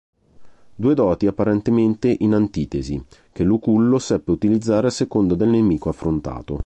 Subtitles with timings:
[0.73, 2.99] Due doti apparentemente in antitesi,
[3.31, 6.59] che Lucullo seppe utilizzare a seconda del nemico affrontato.